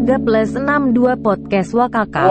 Warga 0.00 0.16
Plus 0.16 0.56
62 0.56 0.96
Podcast 1.20 1.76
Wakaka. 1.76 2.24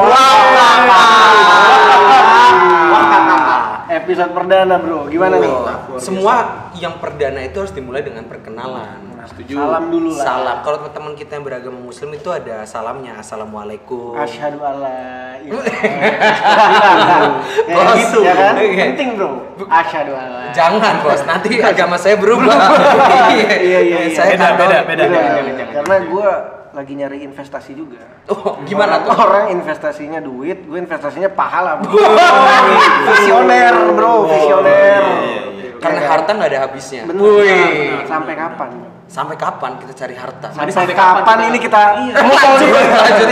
Episode 3.94 4.34
perdana 4.34 4.82
bro, 4.82 5.06
gimana 5.06 5.38
nih? 5.38 5.54
Semua 6.02 6.66
yang 6.74 6.98
perdana 6.98 7.46
itu 7.46 7.62
harus 7.62 7.70
dimulai 7.70 8.02
dengan 8.02 8.26
perkenalan. 8.26 9.22
Salam 9.46 9.94
dulu 9.94 10.18
lah. 10.18 10.26
Salam. 10.26 10.58
Kalau 10.66 10.82
teman 10.90 11.14
kita 11.14 11.38
yang 11.38 11.46
beragama 11.46 11.78
Muslim 11.78 12.10
itu 12.18 12.34
ada 12.34 12.66
salamnya. 12.66 13.22
Assalamualaikum. 13.22 14.18
Asyhadu 14.18 14.66
alla 14.66 15.38
Ya 15.46 15.54
Bos. 17.70 17.94
gitu 18.02 18.18
ya 18.26 18.34
kan? 18.34 18.54
Iya. 18.58 18.86
Penting 18.98 19.10
bro. 19.14 19.46
Asyhadu 19.70 20.18
alla. 20.18 20.50
Jangan 20.58 21.06
bos, 21.06 21.22
nanti 21.22 21.62
agama 21.62 22.02
saya 22.02 22.18
berubah. 22.18 22.50
Iya 23.30 23.54
iya 23.62 23.80
iya. 23.86 23.98
Saya 24.10 24.34
Beda, 24.34 24.58
kantor- 24.58 24.90
beda, 24.90 25.06
beda. 25.06 25.20
Karena 25.70 25.96
gue 26.10 26.30
lagi 26.74 26.94
nyari 26.94 27.26
investasi 27.26 27.74
juga. 27.74 28.02
Oh, 28.30 28.62
gimana 28.66 29.02
tuh? 29.02 29.14
Orang 29.18 29.50
investasinya 29.54 30.22
duit, 30.22 30.66
gue 30.70 30.78
investasinya 30.78 31.30
pahala 31.34 31.82
bro. 31.82 31.92
visioner 33.10 33.76
bro, 33.98 34.30
visioner. 34.30 35.04
Karena 35.80 36.00
harta 36.06 36.30
nggak 36.36 36.50
ada 36.52 36.60
habisnya. 36.68 37.04
Betul. 37.08 37.48
Sampai 38.06 38.34
kapan? 38.36 38.70
Sampai 39.10 39.36
kapan 39.42 39.72
kita 39.82 39.94
cari 40.06 40.14
harta? 40.14 40.54
Sampai, 40.54 40.94
kapan, 40.94 41.50
ini 41.50 41.58
kita 41.58 41.98
lanjut, 41.98 42.14
lanjut 42.14 42.70
ya, 42.70 42.78
lanjut, 42.78 43.26
lanjut, 43.26 43.30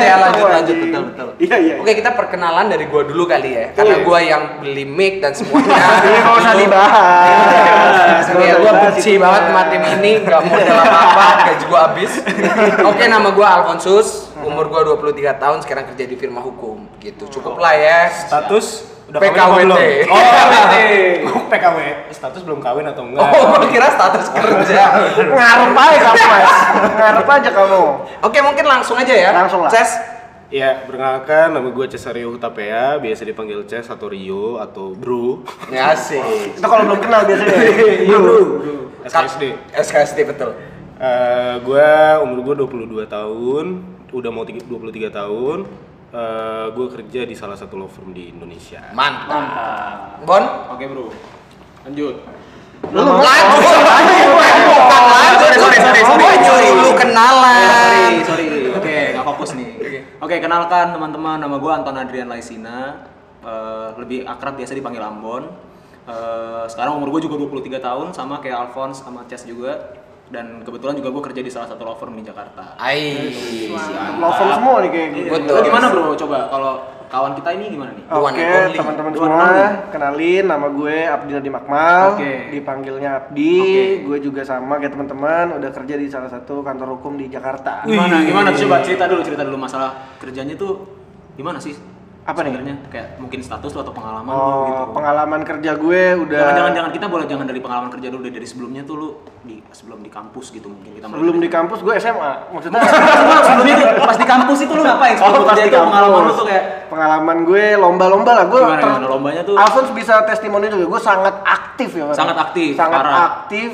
betul, 0.86 1.02
betul. 1.12 1.27
Iya 1.41 1.55
iya. 1.58 1.76
Oke, 1.81 1.91
kita 1.98 2.12
perkenalan 2.13 2.70
dari 2.70 2.85
gua 2.85 3.02
dulu 3.08 3.26
kali 3.26 3.49
ya. 3.54 3.66
Karena 3.73 3.95
gua 4.05 4.20
yang 4.22 4.44
beli 4.62 4.85
mic 4.85 5.23
dan 5.23 5.34
semuanya. 5.34 5.73
Ini 6.05 6.18
nggak 6.22 6.35
usah 6.38 6.54
dibahas. 6.54 8.24
Ya, 8.38 8.54
gue 8.60 8.71
benci 8.71 9.12
banget 9.18 9.41
sama 9.49 9.62
tim 9.71 9.84
ini, 9.84 10.12
nggak 10.21 10.41
modal 10.46 10.77
apa-apa, 10.84 11.27
gaji 11.48 11.66
gue 11.66 11.79
habis. 11.79 12.12
Oke, 12.85 13.04
nama 13.07 13.29
gue 13.34 13.48
Alfonsus, 13.48 14.29
umur 14.43 14.70
gue 14.70 14.82
23 14.93 15.41
tahun, 15.41 15.57
sekarang 15.63 15.84
kerja 15.93 16.05
di 16.05 16.16
firma 16.20 16.43
hukum. 16.43 16.85
Gitu, 17.01 17.23
cukup 17.40 17.57
lah 17.57 17.73
ya. 17.73 18.12
Status 18.12 18.98
udah 19.07 19.20
PKWT. 19.23 19.40
kawin 19.40 19.68
apa 19.71 19.79
belum? 19.79 20.12
Oh, 20.12 20.20
PKWT. 20.20 20.76
PKW. 21.51 21.79
Status 22.12 22.41
belum 22.44 22.60
kawin 22.60 22.85
atau 22.91 23.04
enggak? 23.07 23.32
Oh, 23.32 23.44
gue 23.55 23.70
kira 23.71 23.88
status 23.88 24.27
kerja. 24.35 24.84
Ngarep 25.16 25.71
aja 25.79 25.98
kamu 26.04 26.26
mas. 26.27 26.51
Ngarep 26.91 27.27
aja 27.32 27.49
kamu. 27.55 27.84
Oke, 28.27 28.40
mungkin 28.44 28.66
langsung 28.68 28.96
aja 28.99 29.13
ya. 29.16 29.29
Langsung 29.32 29.63
lah. 29.63 29.71
Ces, 29.71 29.96
Ya, 30.48 30.79
perkenalkan 30.87 31.51
nama 31.51 31.67
gue 31.67 31.85
Cesario 31.91 32.31
Hutapea, 32.31 32.95
biasa 32.98 33.27
dipanggil 33.27 33.67
Ces 33.67 33.84
atau 33.84 34.07
Rio 34.07 34.55
atau 34.57 34.95
Bro. 34.95 35.43
ya 35.67 35.91
asik. 35.91 36.55
Itu 36.55 36.63
kalau 36.63 36.87
belum 36.87 37.04
kenal 37.04 37.27
biasanya. 37.27 37.51
Iya, 38.07 38.15
Bro. 38.15 38.37
SKSD. 39.04 39.43
SKSD 39.76 40.20
betul. 40.23 40.55
Eh, 40.98 41.55
gue 41.59 41.89
umur 42.23 42.37
gue 42.48 42.54
22 42.63 43.04
tahun, 43.05 43.65
udah 44.09 44.29
mau 44.31 44.48
tiga- 44.48 44.63
23 44.63 45.12
tahun. 45.12 45.67
Eh, 46.07 46.65
gue 46.71 46.87
kerja 46.89 47.21
di 47.27 47.35
salah 47.35 47.59
satu 47.59 47.76
law 47.76 47.91
firm 47.91 48.15
di 48.15 48.32
Indonesia. 48.32 48.79
Mantap. 48.95 50.23
Bon? 50.23 50.43
Oke 50.71 50.87
bro, 50.87 51.11
lanjut. 51.84 52.23
Lu 52.87 52.99
Lanjut. 53.04 53.20
Lanjut. 53.20 54.32
Sorry, 55.59 55.76
sorry, 55.76 56.01
sorry, 56.07 56.37
sorry. 56.39 56.67
Gua 56.70 56.77
Dulu 56.77 56.91
kenalan. 56.95 58.11
Sorry, 58.23 58.45
sorry. 58.48 58.70
Oke, 58.71 58.95
nggak 59.11 59.26
fokus 59.26 59.49
nih. 59.54 59.70
Oke, 60.27 60.43
kenalkan 60.43 60.91
teman-teman, 60.91 61.39
nama 61.39 61.55
gue 61.55 61.71
Anton 61.71 61.95
Adrian 61.95 62.27
Laisina. 62.27 62.99
Eh, 63.39 63.87
lebih 63.95 64.28
akrab 64.28 64.59
biasa 64.59 64.75
dipanggil 64.75 65.00
Ambon. 65.00 65.47
Eh, 66.03 66.67
sekarang 66.67 67.00
umur 67.00 67.16
gue 67.16 67.31
juga 67.31 67.39
23 67.39 67.79
tahun, 67.79 68.11
sama 68.11 68.44
kayak 68.44 68.67
Alphonse 68.67 69.07
sama 69.07 69.23
Chess 69.31 69.47
juga. 69.47 69.95
Dan 70.28 70.67
kebetulan 70.67 71.00
juga 71.00 71.16
gue 71.16 71.23
kerja 71.31 71.39
di 71.39 71.47
salah 71.47 71.72
satu 71.72 71.88
law 71.88 71.95
firm 71.95 72.19
di 72.19 72.27
Jakarta. 72.27 72.75
Ai. 72.75 73.31
Lover 74.19 74.47
semua 74.51 74.83
nih 74.83 74.91
kayak 74.91 75.09
gitu. 75.16 75.31
Betul. 75.31 75.55
Lo 75.55 75.61
gimana 75.63 75.85
bro? 75.95 76.11
Coba 76.19 76.37
kalau 76.51 76.73
kawan 77.07 77.34
kita 77.40 77.50
ini 77.56 77.66
gimana 77.72 77.91
nih? 77.95 78.06
Oke, 78.12 78.44
only. 78.44 78.78
teman-teman 78.78 79.12
semua, 79.16 79.50
kenalin 79.90 80.45
nama 80.45 80.68
gue 80.68 80.97
Abdi 81.07 81.31
Nadi 81.34 81.50
Makmal. 81.50 82.03
Oke. 82.16 82.34
Dipanggilnya 82.51 83.09
Abdi. 83.23 83.56
Oke. 83.59 83.85
Gue 84.06 84.18
juga 84.19 84.41
sama 84.44 84.78
kayak 84.78 84.94
teman-teman 84.94 85.57
udah 85.57 85.69
kerja 85.72 85.96
di 85.96 86.07
salah 86.12 86.29
satu 86.29 86.62
kantor 86.62 87.00
hukum 87.00 87.16
di 87.16 87.31
Jakarta. 87.31 87.88
Gimana? 87.88 88.22
Gimana? 88.22 88.47
Coba 88.53 88.84
cerita 88.84 89.07
dulu, 89.07 89.22
cerita 89.23 89.44
dulu 89.47 89.57
masalah 89.57 90.16
kerjanya 90.19 90.53
tuh 90.59 90.84
gimana 91.40 91.57
sih? 91.57 91.97
Apa 92.27 92.43
nih? 92.43 92.51
Sebenarnya 92.51 92.75
kayak 92.91 93.07
mungkin 93.17 93.39
status 93.39 93.71
lo 93.71 93.81
atau 93.81 93.95
pengalaman 93.95 94.27
lo 94.27 94.35
Oh, 94.35 94.51
gitu. 94.67 94.83
pengalaman 94.93 95.41
kerja 95.41 95.71
gue 95.73 96.01
udah 96.21 96.35
Jangan, 96.38 96.53
jangan, 96.53 96.71
jangan 96.75 96.91
kita 96.91 97.05
boleh 97.07 97.25
jangan 97.25 97.45
dari 97.47 97.59
pengalaman 97.59 97.88
kerja 97.88 98.07
dulu 98.11 98.21
deh 98.21 98.33
dari 98.35 98.43
sebelumnya 98.43 98.81
tuh 98.83 98.95
lu 98.95 99.09
di 99.41 99.63
sebelum 99.71 100.03
di 100.03 100.11
kampus 100.11 100.51
gitu 100.51 100.67
mungkin 100.67 100.91
kita 100.93 101.07
sebelum 101.07 101.39
di 101.39 101.47
kampus 101.47 101.79
gue 101.79 101.93
SMA. 101.97 102.31
Maksudnya 102.51 102.79
sebelum 102.83 103.63
tuh, 103.63 104.03
pas 104.03 104.17
di 104.19 104.27
kampus 104.27 104.57
itu 104.59 104.73
lu 104.75 104.83
ngapain? 104.83 105.16
Sebelum 105.16 105.23
Oh, 105.25 105.31
lu 105.33 105.45
pas 105.45 105.55
kerja 105.55 105.63
itu 105.66 105.77
pengalaman 105.79 106.19
kampus. 106.19 106.35
tuh 106.35 106.45
kayak 106.45 106.63
pengalaman 106.87 107.37
gue 107.41 107.63
lomba-lomba 107.75 108.31
lah 108.33 108.45
gue 108.45 108.59
Gimana, 108.61 108.81
gimana? 108.81 109.05
Lombanya 109.07 109.41
tuh? 109.41 109.55
Alphonse 109.55 109.91
bisa 109.95 110.13
testimoni 110.23 110.67
juga 110.67 110.85
gue 110.85 111.01
sangat 111.01 111.35
aktif 111.41 111.89
ya. 111.95 112.11
Sangat 112.11 112.35
aktif, 112.37 112.75
sangat 112.75 113.01
parah. 113.01 113.16
aktif 113.39 113.69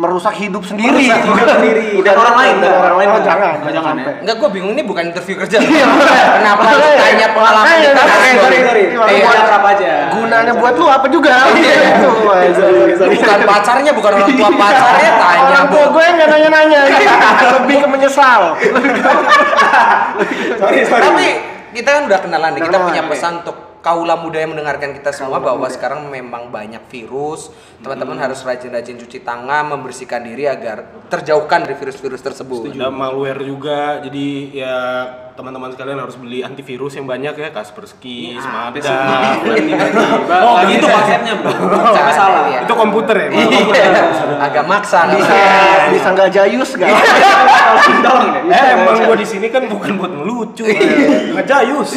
merusak 0.00 0.32
hidup 0.40 0.64
sendiri. 0.64 1.12
Merusak 1.12 1.20
hidup 1.28 1.48
sendiri. 1.60 1.86
Udah 2.00 2.12
Dan 2.16 2.22
orang 2.24 2.36
lain, 2.40 2.54
dan 2.56 2.72
orang 2.72 2.96
lain 2.96 3.08
oh, 3.12 3.20
jangan 3.20 3.54
oh, 3.60 3.68
jangan 3.68 3.94
ya. 4.00 4.12
Enggak, 4.24 4.36
gue 4.40 4.48
bingung 4.48 4.72
ini 4.72 4.82
bukan 4.82 5.04
interview 5.12 5.36
kerja. 5.36 5.60
Iya, 5.60 5.84
Kenapa 6.40 6.62
Makanya. 6.64 6.90
tanya 6.96 7.26
pengalaman 7.36 7.74
kita? 7.76 8.02
Sorry, 8.08 8.32
sorry. 8.64 8.82
Buat- 8.96 9.40
Akrab 9.40 9.64
aja. 9.76 9.92
gunanya 10.10 10.52
buat 10.56 10.74
lu 10.80 10.86
apa 10.88 11.06
juga? 11.12 11.32
Bukan 12.96 13.38
pacarnya, 13.44 13.92
bukan 13.92 14.10
orang 14.16 14.30
tua 14.32 14.50
pacarnya, 14.56 15.10
tanya 15.20 15.42
orang 15.52 15.66
tua 15.68 15.84
gue 15.92 16.04
nggak 16.16 16.28
nanya-nanya. 16.32 16.80
Lebih 17.60 17.76
ke 17.84 17.88
menyesal. 17.92 18.42
Tapi 20.88 21.26
kita 21.70 21.88
kan 21.92 22.02
udah 22.08 22.18
kenalan 22.24 22.50
nih, 22.56 22.62
kita 22.66 22.78
punya 22.80 23.02
pesan 23.04 23.44
untuk 23.44 23.69
kaula 23.80 24.14
muda 24.16 24.40
yang 24.40 24.52
mendengarkan 24.52 24.92
kita 24.92 25.10
semua 25.10 25.40
bahwa 25.40 25.64
sekarang 25.72 26.08
memang 26.08 26.52
banyak 26.52 26.80
virus. 26.92 27.48
Teman-teman 27.80 28.20
harus 28.20 28.44
rajin-rajin 28.44 29.00
cuci 29.00 29.24
tangan, 29.24 29.72
membersihkan 29.72 30.20
diri 30.20 30.44
agar 30.44 30.84
terjauhkan 31.08 31.64
dari 31.64 31.74
virus-virus 31.80 32.20
tersebut. 32.20 32.76
Ada 32.76 32.92
malware 32.92 33.40
juga, 33.40 34.04
jadi 34.04 34.26
ya 34.52 34.76
teman-teman 35.32 35.72
sekalian 35.72 35.96
harus 35.96 36.20
beli 36.20 36.44
antivirus 36.44 37.00
yang 37.00 37.08
banyak 37.08 37.32
ya, 37.32 37.48
Kaspersky, 37.48 38.36
Smada. 38.36 38.76
Oh, 40.44 40.60
gitu 40.68 40.84
konsepnya, 40.84 41.32
Bro. 41.40 41.52
Konsepnya 41.72 42.14
salah. 42.20 42.42
Iya. 42.52 42.60
Itu 42.68 42.74
komputer 42.76 43.16
ya? 43.16 43.28
Iya, 43.32 43.88
agak 44.44 44.64
maksa 44.68 45.08
bisa 45.08 45.32
apa-apa. 45.32 45.88
bisa 45.96 46.08
nggak 46.12 46.28
jayus 46.28 46.70
nggak 46.76 46.88
Tolong 48.04 48.28
deh. 48.36 48.42
Eh, 48.52 48.66
emang 48.76 48.96
gua 49.08 49.16
di 49.16 49.24
sini 49.24 49.48
kan 49.48 49.64
bukan 49.64 49.96
buat 49.96 50.12
melucu, 50.12 50.68
ngejayus. 51.32 51.96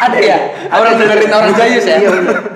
Ada 0.00 0.18
ya? 0.18 0.38
Orang 0.72 0.96
dengerin 0.96 1.28
orang 1.28 1.52
jayus 1.52 1.84
ya? 1.84 1.98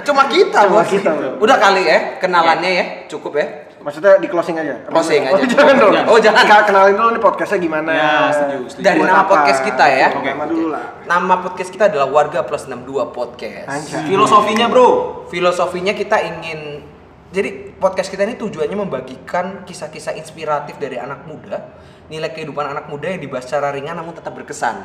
Cuma 0.01 0.25
kita, 0.27 0.65
Cuma 0.65 0.81
bos. 0.81 0.89
kita, 0.89 1.11
bro. 1.13 1.31
Udah 1.39 1.57
kali 1.61 1.85
ya, 1.85 2.17
kenalannya 2.17 2.71
ya, 2.73 2.85
cukup 3.07 3.37
ya. 3.37 3.47
maksudnya 3.85 4.17
di 4.17 4.33
closing 4.33 4.57
aja 4.57 4.81
Closing 4.89 5.29
oh, 5.29 5.37
aja. 5.37 5.45
jangan 5.45 5.77
dong 5.77 5.93
Oh, 6.09 6.17
jangan. 6.17 6.65
Kenalin 6.65 6.97
dulu 6.97 7.09
nih 7.13 7.21
podcastnya 7.21 7.61
gimana 7.61 7.91
Ya, 7.93 8.13
setuju, 8.33 8.57
setuju. 8.73 8.81
Dari 8.81 8.97
Buat 8.97 9.11
nama 9.13 9.21
apa? 9.21 9.31
podcast 9.37 9.61
kita 9.61 9.85
ya. 9.93 10.09
Oke, 10.17 10.31
nama 10.33 10.47
dulu 10.49 10.67
lah 10.73 10.85
Nama 11.05 11.35
podcast 11.45 11.69
kita 11.69 11.85
adalah 11.93 12.09
Warga 12.09 12.41
Plus 12.49 12.65
62 12.65 13.13
Podcast. 13.13 13.69
Anjay. 13.69 14.09
Filosofinya, 14.09 14.73
Bro. 14.73 14.89
Filosofinya 15.29 15.93
kita 15.93 16.17
ingin 16.17 16.81
jadi 17.29 17.77
podcast 17.77 18.09
kita 18.09 18.25
ini 18.25 18.41
tujuannya 18.41 18.79
membagikan 18.79 19.69
kisah-kisah 19.69 20.17
inspiratif 20.17 20.79
dari 20.79 20.97
anak 20.97 21.27
muda, 21.29 21.77
nilai 22.09 22.31
kehidupan 22.33 22.69
anak 22.69 22.87
muda 22.93 23.09
yang 23.09 23.21
dibahas 23.21 23.49
secara 23.49 23.73
ringan 23.73 23.97
namun 23.97 24.13
tetap 24.13 24.37
berkesan. 24.37 24.77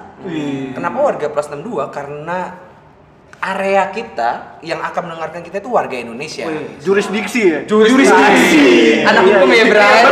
Kenapa 0.71 0.97
Warga 0.97 1.27
Plus 1.27 1.47
62? 1.51 1.91
Karena 1.91 2.39
area 3.39 3.87
kita 3.95 4.59
yang 4.59 4.83
akan 4.83 5.01
mendengarkan 5.07 5.39
kita 5.39 5.63
itu 5.63 5.71
warga 5.71 5.95
Indonesia. 5.95 6.43
jurisdiksi 6.83 7.41
ya 7.47 7.59
Jurisdiksi. 7.63 8.99
Anak 9.07 9.23
hukum 9.23 9.47
ya, 9.47 9.63
Bray. 9.71 10.03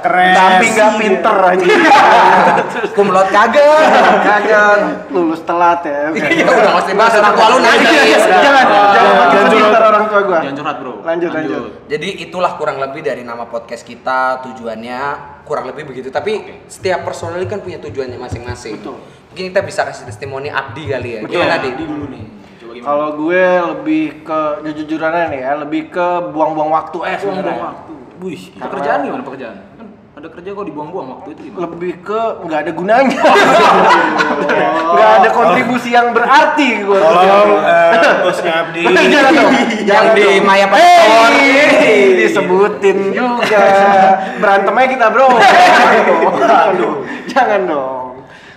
Keren. 0.00 0.32
Tapi 0.60 0.68
nggak 0.70 0.90
pinter 1.00 1.36
aja 1.40 1.64
Kumlot 2.96 3.28
kagak. 3.32 3.80
kagak 4.20 4.76
lulus 5.08 5.40
telat 5.42 5.80
ya. 5.82 6.12
Iya, 6.12 6.44
udah 6.44 6.72
mesti 6.76 6.92
bahas 6.92 7.14
orang 7.16 7.32
tua 7.32 7.46
lu 7.48 7.58
nangis. 7.58 8.20
jangan 8.20 8.64
jangan 8.68 9.14
makin 9.16 9.38
Jangan 9.40 9.48
pinter 9.50 9.82
orang 9.82 10.04
tua 10.06 10.20
gua 10.20 10.38
Jangan 10.44 10.56
curhat, 10.56 10.76
Bro. 10.78 10.92
lanjut 11.00 11.30
lanjut 11.32 11.62
Jadi 11.88 12.08
itulah 12.20 12.52
kurang 12.54 12.76
lebih 12.78 13.00
dari 13.00 13.22
nama 13.24 13.48
podcast 13.48 13.82
kita 13.82 14.44
tujuannya 14.44 15.00
kurang 15.42 15.66
lebih 15.66 15.88
begitu. 15.88 16.12
Tapi 16.12 16.62
setiap 16.68 17.02
personal 17.02 17.40
kan 17.48 17.58
punya 17.58 17.80
tujuannya 17.80 18.20
masing-masing. 18.20 18.78
Mungkin 19.30 19.44
kita 19.50 19.62
bisa 19.62 19.82
kasih 19.82 20.04
testimoni 20.06 20.46
Abdi 20.46 20.84
kali 20.86 21.08
ya. 21.10 21.20
Gimana 21.24 21.56
Di? 21.58 21.70
Di 21.74 21.84
dulu 21.84 22.04
nih. 22.06 22.24
Coba 22.60 22.70
gimana? 22.70 22.86
kalau 22.86 23.08
gue 23.16 23.44
lebih 23.74 24.04
ke 24.22 24.40
jujur-jujurannya 24.62 25.24
nih 25.32 25.40
ya 25.40 25.52
lebih 25.58 25.82
ke 25.88 26.06
buang-buang 26.30 26.70
waktu 26.70 26.98
eh 27.00 27.16
buang-buang 27.16 27.34
sebenarnya 27.40 27.64
waktu. 27.64 27.94
Wih, 28.20 28.42
Pekerjaan 28.52 29.00
gimana 29.00 29.24
pekerjaan? 29.24 29.56
Ada 30.20 30.36
kerja 30.36 30.52
kok 30.52 30.68
dibuang-buang 30.68 31.06
waktu 31.16 31.28
itu 31.32 31.40
gimana? 31.48 31.64
lebih 31.64 31.92
ke 32.04 32.22
nggak 32.44 32.60
ada 32.60 32.72
gunanya 32.76 33.20
nggak 34.92 35.10
ada 35.16 35.28
kontribusi 35.32 35.96
yang 35.96 36.12
berarti 36.12 36.84
gue 36.84 37.00
tolong 37.00 37.64
eh, 37.64 38.20
Bosnya 38.20 38.52
Abdi. 38.68 38.84
Jangan 38.84 39.32
dong. 39.32 39.52
yang 39.88 40.06
di. 40.12 40.44
Maya 40.44 40.68
Hey, 40.76 40.76
Pastor. 40.76 41.32
disebutin 42.20 42.98
juga. 43.16 43.64
Berantemnya 44.44 44.86
kita, 44.92 45.06
Bro. 45.08 45.28
Jangan 46.44 46.70
dong. 46.76 46.96
Jangan 47.24 47.60
dong. 47.64 47.99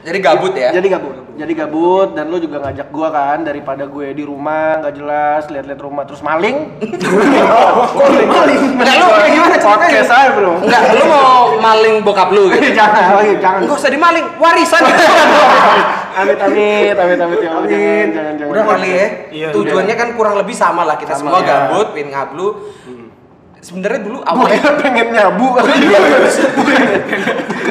Jadi 0.03 0.19
gabut 0.19 0.53
ya? 0.53 0.69
Jadi 0.75 0.88
gabut. 0.91 1.15
Jadi 1.33 1.53
gabut 1.55 2.09
dan 2.13 2.27
lu 2.27 2.38
juga 2.38 2.59
ngajak 2.59 2.91
gua 2.91 3.07
kan 3.09 3.47
daripada 3.47 3.88
gue 3.88 4.11
di 4.13 4.21
rumah 4.21 4.83
nggak 4.83 4.94
jelas 5.00 5.41
lihat-lihat 5.47 5.79
rumah 5.79 6.03
terus 6.03 6.19
maling. 6.19 6.75
maling. 8.03 8.27
maling. 8.27 8.61
Enggak, 8.75 8.95
lu 9.00 9.05
kayak 9.07 9.31
gimana 9.31 9.55
ceritanya? 9.57 9.88
Podcast 9.88 10.11
aja, 10.11 10.29
Bro. 10.35 10.51
Enggak, 10.59 10.81
lu 10.91 11.03
mau 11.07 11.39
maling 11.57 11.95
bokap 12.03 12.29
lu 12.35 12.51
gitu? 12.51 12.67
jangan, 12.79 13.15
lagi, 13.15 13.33
jangan. 13.39 13.59
Enggak 13.63 13.77
usah 13.79 13.91
dimaling, 13.95 14.25
warisan. 14.38 14.81
Amit 16.13 16.38
amit, 16.38 16.94
amit 16.94 17.17
amit 17.17 17.39
ya 17.41 17.50
Allah. 17.57 17.65
Jangan, 17.65 18.07
jangan, 18.13 18.33
jangan. 18.38 18.51
Udah 18.53 18.63
kali 18.69 18.89
ya. 18.94 19.07
Iya, 19.33 19.47
Tujuannya 19.50 19.95
kan 19.97 20.09
kurang 20.13 20.38
lebih 20.38 20.53
sama 20.53 20.85
lah 20.85 20.94
kita 21.01 21.17
semua 21.17 21.41
ya. 21.41 21.73
gabut, 21.73 21.89
pengen 21.97 22.13
ngablu. 22.13 22.47
Sebenarnya 23.63 24.04
dulu 24.04 24.19
awalnya 24.27 24.75
pengen 24.83 25.15
nyabu. 25.15 25.56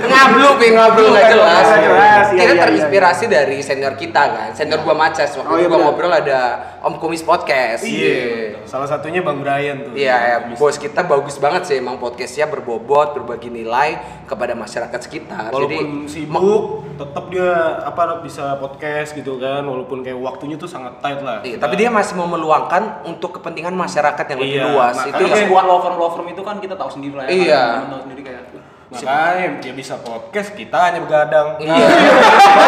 ngablu, 0.09 0.49
pengen 0.57 0.75
ngablu 0.81 1.05
nggak 1.13 1.27
jelas. 1.37 1.67
Iya, 1.69 2.33
Kita 2.33 2.53
iya, 2.57 2.63
terinspirasi 2.65 3.25
dari 3.29 3.61
senior 3.61 3.93
kita 4.01 4.23
kan, 4.33 4.49
senior 4.57 4.81
gua 4.81 4.97
Maces. 4.97 5.37
Waktu 5.37 5.53
Oh, 5.53 5.57
itu 5.61 5.69
iya, 5.69 5.69
gua 5.69 5.79
ngobrol 5.85 6.13
ada 6.17 6.41
Om 6.83 6.99
Kumis 6.99 7.23
Podcast. 7.23 7.87
Iya. 7.87 8.59
Salah 8.67 8.91
satunya 8.91 9.23
Bang 9.23 9.39
Brian 9.39 9.87
tuh. 9.87 9.95
Iya, 9.95 10.17
ya, 10.19 10.37
bos 10.59 10.75
kita 10.75 11.07
bagus 11.07 11.39
banget 11.39 11.63
sih 11.71 11.77
emang 11.79 12.03
podcastnya 12.03 12.51
berbobot, 12.51 13.15
berbagi 13.15 13.55
nilai 13.55 13.97
kepada 14.27 14.59
masyarakat 14.59 14.99
sekitar. 14.99 15.55
Walaupun 15.55 16.07
Jadi 16.07 16.11
sibuk, 16.11 16.65
tetap 16.99 17.31
dia 17.31 17.87
apa 17.87 18.19
bisa 18.27 18.59
podcast 18.59 19.15
gitu 19.15 19.39
kan, 19.39 19.63
walaupun 19.63 20.03
kayak 20.03 20.19
waktunya 20.19 20.59
tuh 20.59 20.67
sangat 20.67 20.99
tight 20.99 21.23
lah. 21.23 21.39
Iya, 21.47 21.63
tapi 21.63 21.79
dia 21.79 21.87
masih 21.87 22.19
mau 22.19 22.27
meluangkan 22.27 23.07
untuk 23.07 23.39
kepentingan 23.39 23.73
masyarakat 23.73 24.25
yang 24.35 24.41
lebih 24.43 24.59
Iya, 24.59 24.67
luas. 24.75 24.95
makanya- 24.99 25.15
Itu 25.15 25.23
yang 25.23 25.39
sebuah 25.47 25.63
law 25.63 25.79
firm 25.87 25.97
law 26.03 26.11
firm 26.11 26.27
itu 26.29 26.43
kan 26.43 26.57
kita 26.59 26.75
tahu 26.75 26.91
sendiri 26.91 27.15
lah 27.15 27.25
ya. 27.27 27.31
Iya. 27.31 27.63
Kan, 27.63 27.91
tahu 27.95 28.03
sendiri 28.11 28.23
kayak 28.27 28.43
Makanya 28.93 29.65
dia 29.65 29.73
bisa 29.73 29.97
podcast, 30.05 30.53
kita 30.53 30.77
hanya 30.77 31.01
begadang. 31.01 31.57
Iya. 31.57 31.73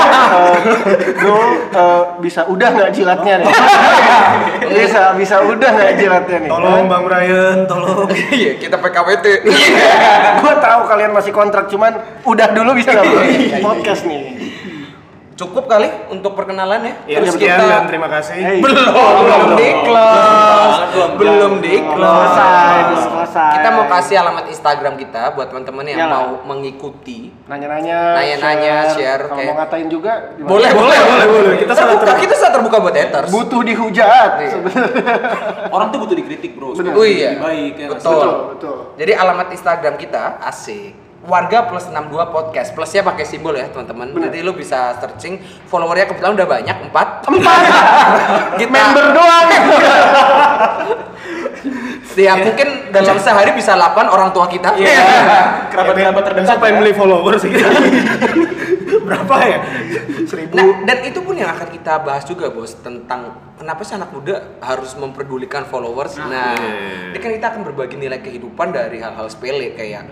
Bro, 1.21 1.39
eh, 1.73 2.03
bisa 2.25 2.41
udah 2.49 2.69
nggak 2.73 2.91
jilatnya 2.97 3.35
nih? 3.45 3.55
bisa, 4.77 5.13
bisa 5.17 5.37
udah 5.45 5.71
nggak 5.71 5.93
jilatnya 6.01 6.39
nih? 6.45 6.51
Tolong 6.51 6.85
Bang 6.89 7.05
Brian, 7.09 7.59
tolong. 7.69 8.09
Iya, 8.35 8.59
kita 8.59 8.77
PKWT. 8.81 9.27
gue 10.41 10.55
tahu 10.61 10.81
kalian 10.89 11.13
masih 11.13 11.33
kontrak, 11.33 11.69
cuman 11.69 11.93
udah 12.25 12.49
dulu 12.53 12.77
bisa 12.77 12.93
nggak 12.93 13.07
bro? 13.07 13.23
Podcast 13.63 14.05
nih. 14.09 14.44
Cukup 15.35 15.67
kali 15.67 15.91
untuk 16.09 16.33
perkenalan 16.33 16.79
ya. 16.81 16.95
Ya 17.07 17.19
Terus 17.19 17.35
sekian 17.35 17.59
kita- 17.59 17.67
dan 17.69 17.85
terima 17.85 18.07
kasih. 18.07 18.39
Hey. 18.39 18.59
belum 18.63 18.87
belum 18.95 19.51
di 19.53 19.69
close 19.83 20.79
Belum, 20.87 21.11
belum 21.19 21.53
di 21.59 21.75
Belum 21.75 21.91
close 21.91 22.39
belum 22.39 23.03
kita 23.35 23.69
mau 23.69 23.85
kasih 23.91 24.15
alamat 24.17 24.47
Instagram 24.47 24.95
kita 24.95 25.35
buat 25.35 25.51
teman-teman 25.51 25.85
yang 25.85 25.99
Iyalah. 26.01 26.15
mau 26.15 26.27
mengikuti 26.47 27.35
Nanya-nanya, 27.45 28.15
Nanya-nanya, 28.15 28.75
share, 28.89 29.27
Kalau 29.27 29.35
kayak- 29.37 29.49
mau 29.49 29.59
ngatain 29.59 29.89
juga, 29.89 30.13
gimana? 30.33 30.49
boleh 30.49 30.71
boleh 30.73 30.99
boleh 31.03 31.27
boleh 31.27 31.43
Kita 31.51 31.61
kita 31.61 31.75
sangat 31.75 31.97
terbuka 31.99 32.21
kita 32.21 32.35
sangat 32.37 32.55
terbuka 32.55 32.77
buat 32.79 32.95
haters 32.95 33.31
Butuh 33.33 33.61
dihujat. 33.65 34.31
Iya. 34.39 34.57
orang 35.75 35.87
tuh 35.91 35.99
butuh 35.99 36.15
dikritik 36.15 36.55
bro. 36.55 36.71
oh 36.71 37.03
iya 37.05 37.43
Baik 37.43 37.75
ya. 37.77 37.89
betul. 37.91 38.15
Betul, 38.15 38.31
betul. 38.55 38.77
jadi 38.95 39.13
alamat 39.17 39.51
Instagram 39.51 39.95
kita 39.97 40.39
asik 40.45 40.95
warga 41.25 41.65
plus 41.73 41.89
62 41.89 42.13
podcast 42.31 42.69
plusnya 42.77 43.01
pakai 43.01 43.25
simbol 43.25 43.57
ya 43.57 43.65
teman-teman 43.73 44.13
jadi 44.29 44.45
lu 44.45 44.53
bisa 44.53 44.93
searching 45.01 45.41
followernya 45.67 46.05
kebetulan 46.05 46.37
udah 46.37 46.49
banyak 46.49 46.77
empat 46.91 47.09
Empat. 47.25 47.61
Kita- 48.61 48.73
Member 48.73 49.07
doang. 49.17 49.47
ya 52.15 52.39
mungkin 52.39 52.69
dalam 52.95 53.17
sehari 53.19 53.51
bisa 53.57 53.75
8 53.75 54.07
orang 54.07 54.31
tua 54.31 54.47
kita 54.47 54.77
Iya. 54.79 55.03
Kerabat-kerabat 55.73 56.23
terdekat. 56.23 56.49
Siapa 56.55 56.65
yang 56.71 56.77
ya. 56.79 56.81
beli 56.85 56.93
followers 56.95 57.43
gitu? 57.43 57.67
Berapa 59.03 59.35
ya? 59.43 59.59
Seribu. 60.25 60.55
Nah, 60.55 60.67
dan 60.87 60.99
itu 61.05 61.19
pun 61.21 61.35
yang 61.35 61.51
akan 61.51 61.69
kita 61.75 62.01
bahas 62.07 62.25
juga, 62.25 62.49
Bos, 62.49 62.73
tentang 62.81 63.37
kenapa 63.59 63.83
sih 63.83 63.99
anak 63.99 64.15
muda 64.15 64.57
harus 64.63 64.95
memperdulikan 64.97 65.67
followers. 65.67 66.17
Nah, 66.17 66.55
iya. 66.57 67.11
ini 67.13 67.19
kan 67.19 67.31
kita 67.35 67.47
akan 67.53 67.61
berbagi 67.69 67.99
nilai 67.99 68.23
kehidupan 68.23 68.71
dari 68.73 69.03
hal-hal 69.03 69.27
sepele 69.29 69.75
kayak 69.75 70.07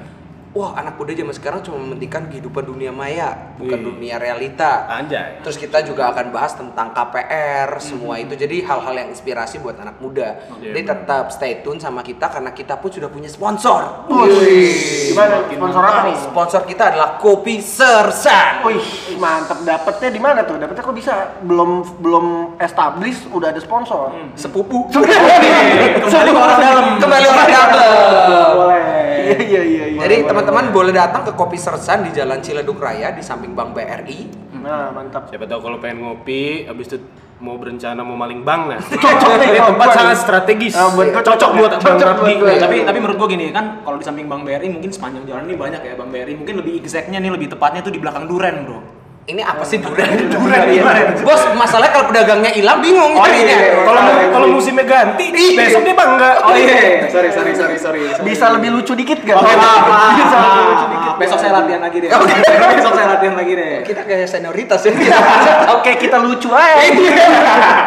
wah, 0.53 0.77
anak 0.77 1.01
muda 1.01 1.17
zaman 1.17 1.33
sekarang 1.33 1.61
cuma 1.65 1.81
mementingkan 1.81 2.29
kehidupan 2.29 2.69
dunia 2.69 2.93
maya, 2.93 3.57
bukan 3.57 3.79
Wih. 3.81 3.87
dunia 3.89 4.21
realita. 4.21 4.85
Anjay. 4.85 5.41
Terus 5.41 5.57
kita 5.57 5.81
juga 5.81 6.13
akan 6.13 6.29
bahas 6.29 6.53
tentang 6.53 6.93
KPR, 6.93 7.81
semua 7.81 8.21
itu. 8.21 8.37
Jadi 8.37 8.61
hal-hal 8.61 8.95
yang 8.95 9.09
inspirasi 9.09 9.65
buat 9.65 9.81
anak 9.81 9.97
muda. 10.05 10.45
Iya, 10.61 10.77
Jadi 10.77 10.81
tetap 10.85 11.33
stay 11.33 11.65
tune 11.65 11.81
sama 11.81 12.05
kita 12.05 12.29
karena 12.29 12.53
kita 12.53 12.77
pun 12.77 12.93
sudah 12.93 13.09
punya 13.09 13.33
sponsor. 13.33 14.05
Wih, 14.13 15.09
gimana? 15.09 15.49
Sponsor 15.49 15.83
apa 15.83 16.01
nih? 16.13 16.17
Sponsor 16.21 16.61
kita 16.69 16.85
adalah 16.93 17.17
Kopi 17.17 17.65
Sersan. 17.65 18.61
Wih, 18.69 19.17
mantep 19.17 19.65
dapetnya 19.65 20.13
di 20.13 20.21
mana 20.21 20.45
tuh? 20.45 20.61
Dapetnya 20.61 20.85
kok 20.85 20.97
bisa 20.97 21.41
belum 21.41 22.01
belum 22.05 22.27
establish 22.61 23.25
udah 23.33 23.57
ada 23.57 23.61
sponsor. 23.65 24.13
Sepupu. 24.43 24.85
Kembali 24.93 26.31
ke 26.31 26.39
orang 26.41 26.61
dalam. 26.61 26.85
Kembali 27.01 27.25
orang 27.25 27.49
dalam. 27.49 28.53
Boleh. 28.53 29.02
Iya 29.33 29.63
iya 29.63 29.63
iya. 29.65 29.85
iya. 29.97 29.99
Jadi 30.05 30.17
teman-teman 30.29 30.65
boleh 30.75 30.93
datang 30.93 31.23
ke 31.25 31.33
Kopi 31.33 31.57
Sersan 31.57 32.05
di 32.05 32.11
Jalan 32.13 32.45
Ciledug 32.45 32.77
Raya 32.77 33.15
di 33.15 33.23
samping 33.25 33.57
Bank 33.57 33.73
BRI. 33.73 34.29
Nah, 34.63 34.95
mantap. 34.95 35.27
Siapa 35.27 35.49
tahu 35.49 35.59
kalau 35.59 35.79
pengen 35.83 36.07
ngopi, 36.07 36.71
abis 36.71 36.87
itu 36.95 36.99
mau 37.43 37.59
berencana 37.59 38.07
mau 38.07 38.15
maling 38.15 38.47
bank 38.47 38.63
nah. 38.71 38.81
Cocok 39.03 39.31
Ini 39.43 39.59
tempat 39.59 39.89
sangat 39.91 40.17
strategis. 40.23 40.79
Ah, 40.79 40.95
buat 40.95 41.11
cocok 41.11 41.51
buat 41.59 41.73
cocok 41.75 41.83
Bang 41.83 41.99
Rabdi. 41.99 42.33
Nah, 42.39 42.57
tapi 42.63 42.77
tapi 42.87 42.99
menurut 43.03 43.19
gua 43.19 43.29
gini 43.29 43.51
kan 43.51 43.83
kalau 43.83 43.99
di 43.99 44.05
samping 44.07 44.31
Bank 44.31 44.47
BRI 44.47 44.71
mungkin 44.71 44.95
sepanjang 44.95 45.27
jalan 45.27 45.51
ini 45.51 45.59
banyak 45.59 45.83
ya 45.83 45.99
Bank 45.99 46.15
BRI 46.15 46.39
mungkin 46.39 46.55
lebih 46.63 46.79
exactnya 46.79 47.19
nih 47.19 47.35
lebih 47.35 47.51
tepatnya 47.51 47.83
tuh 47.83 47.91
di 47.91 47.99
belakang 47.99 48.31
Duren 48.31 48.63
bro 48.63 48.79
Ini 49.23 49.39
apa 49.39 49.63
sih 49.63 49.79
durian? 49.79 50.19
Durian, 50.27 50.67
iya. 50.67 51.15
Bos, 51.23 51.39
masalahnya 51.55 51.95
kalau 51.95 52.11
pedagangnya 52.11 52.51
hilang 52.51 52.83
bingung 52.83 53.15
Oh, 53.15 53.23
jadinya. 53.23 53.55
iya. 53.55 53.79
Kalau 53.81 54.01
kalau 54.29 54.47
musimnya 54.51 54.83
ganti, 54.83 55.31
besok 55.55 55.87
dia 55.87 55.95
bangga. 55.95 56.43
oh 56.43 56.51
iya 56.53 57.07
sorry 57.07 57.31
sorry 57.31 57.55
sorry 57.55 57.77
sorry 57.79 58.01
Bisa 58.21 58.51
lebih 58.51 58.75
lucu 58.75 58.93
dikit 58.93 59.23
gak? 59.23 59.39
Oke, 59.39 59.55
maaf, 59.55 59.83
maaf, 59.85 60.13
Bisa 60.19 60.37
lebih 60.37 60.65
lucu 60.67 60.87
dikit. 60.89 61.15
besok 61.23 61.39
saya 61.39 61.53
latihan 61.55 61.81
lagi 61.81 61.99
deh 61.99 62.11
Oke. 62.11 62.35
besok 62.75 62.93
saya 62.93 63.07
latihan 63.09 63.35
lagi 63.37 63.53
deh 63.55 63.73
Kita 63.85 64.01
kayak 64.03 64.27
senioritas 64.27 64.81
ya. 64.83 64.93
Oke, 65.79 65.91
kita 65.97 66.17
lucu 66.19 66.51
aja. 66.51 66.83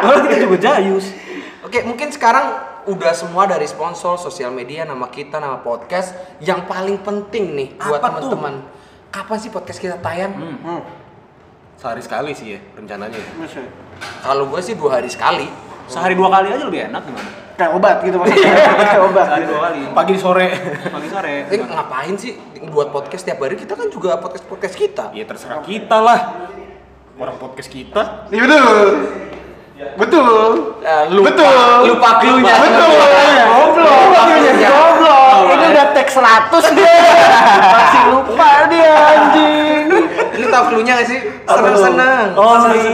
Oh, 0.02 0.16
kita 0.24 0.36
juga 0.40 0.56
jayus. 0.58 1.12
Oke, 1.62 1.84
mungkin 1.84 2.10
sekarang 2.10 2.46
udah 2.86 3.12
semua 3.12 3.44
dari 3.44 3.66
sponsor, 3.66 4.16
sosial 4.16 4.50
media, 4.50 4.88
nama 4.88 5.10
kita, 5.10 5.36
nama 5.38 5.60
podcast. 5.60 6.16
Yang 6.40 6.64
paling 6.64 6.98
penting 6.98 7.46
nih 7.52 7.68
buat 7.76 8.00
Apa 8.00 8.24
tuh? 8.24 8.32
teman-teman. 8.32 8.54
Kapan 9.10 9.38
sih 9.38 9.50
podcast 9.50 9.80
kita 9.80 10.00
tayang? 10.00 10.32
Hmm. 10.32 11.05
Sehari 11.76 12.00
sekali 12.00 12.32
sih 12.32 12.48
ya 12.52 12.60
rencananya. 12.74 13.16
ya. 13.16 13.64
Kalau 14.22 14.48
gue 14.48 14.60
sih 14.60 14.74
dua 14.74 14.98
hari 14.98 15.08
sekali. 15.08 15.48
sehari 15.86 16.14
dua 16.14 16.34
kali 16.34 16.50
aja 16.50 16.66
lebih 16.66 16.90
enak 16.90 16.98
gimana 17.00 17.30
Kayak 17.54 17.72
obat 17.72 17.98
gitu 18.02 18.18
maksudnya. 18.18 18.58
Kayak 18.90 19.04
obat. 19.06 19.26
sehari 19.30 19.46
dua 19.46 19.60
kali 19.62 19.80
Pagi 19.94 20.16
sore. 20.18 20.48
pagi 20.90 21.08
sore 21.08 21.34
Eh, 21.46 21.62
ngapain 21.62 22.14
sih 22.16 22.34
buat 22.68 22.90
podcast 22.90 23.24
tiap 23.24 23.38
hari? 23.38 23.54
Kita 23.54 23.74
kan 23.74 23.88
juga 23.88 24.18
podcast 24.18 24.44
podcast 24.44 24.74
kita. 24.74 25.14
Ya 25.14 25.24
terserah 25.24 25.62
kita 25.62 25.98
lah. 26.00 26.20
Orang 27.16 27.38
podcast 27.38 27.70
kita. 27.70 28.28
Iya 28.28 28.42
betul. 28.44 28.88
Betul. 29.96 30.52
Eh, 30.82 31.06
lupa, 31.12 31.28
Betul. 31.30 31.56
lupa 31.86 32.10
cluenya. 32.18 32.56
Betul. 32.58 32.92
Goblok. 33.46 34.04
Goblok. 34.58 35.44
Ini 35.46 35.66
udah 35.70 35.86
tag 35.92 36.08
100 36.10 36.66
dia. 36.74 36.96
Masih 37.76 38.04
lupa 38.10 38.50
dia 38.68 38.92
anjing. 38.92 39.86
Ini 40.36 40.46
tahu 40.52 40.64
cluenya 40.72 40.94
gak 41.00 41.08
sih? 41.08 41.20
Senang-senang. 41.48 42.28
Oh 42.36 42.56
Iya, 42.68 42.92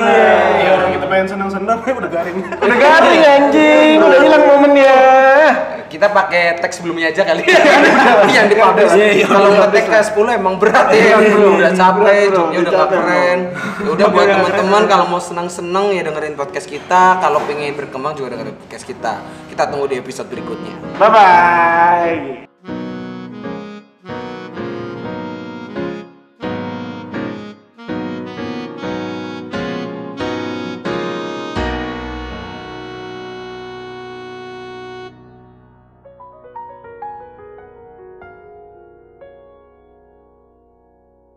iya. 0.62 0.70
orang 0.78 0.92
kita 0.94 1.06
pengen 1.10 1.28
senang-senang, 1.28 1.78
udah 2.00 2.12
garing. 2.12 2.38
Udah 2.42 2.78
garing 2.78 3.24
anjing. 3.26 3.96
Udah 3.98 4.20
hilang 4.22 4.44
momennya. 4.46 4.98
Kita 5.92 6.08
pakai 6.08 6.56
teks 6.64 6.80
sebelumnya 6.80 7.12
aja 7.12 7.28
kali. 7.28 7.44
yang 8.36 8.48
dipublish. 8.48 8.96
Iya, 8.96 9.10
iya, 9.12 9.26
Kalau 9.28 9.50
iya, 9.52 9.60
ngetek 9.60 9.86
ke 9.92 10.00
10 10.16 10.40
emang 10.40 10.56
berat 10.56 10.88
ya. 10.96 11.20
Udah 11.20 11.72
capek, 11.76 12.24
joknya 12.32 12.58
udah 12.64 12.72
gak 12.72 12.90
keren. 12.96 13.40
Ya 13.84 13.90
udah 13.92 14.08
buat 14.08 14.28
teman-teman 14.32 14.84
kalau 14.88 15.06
mau 15.12 15.20
senang-senang 15.20 15.92
ya 15.92 16.08
dengerin 16.08 16.40
podcast 16.40 16.72
kita. 16.72 17.20
Kalau 17.20 17.44
pengen 17.44 17.76
berkembang 17.76 18.16
juga 18.16 18.40
dengerin 18.40 18.56
podcast 18.56 18.88
kita. 18.88 19.14
Kita 19.52 19.68
tunggu 19.68 19.92
di 19.92 20.00
episode 20.00 20.32
berikutnya. 20.32 20.80
Bye 20.96 21.10
bye. 21.12 22.51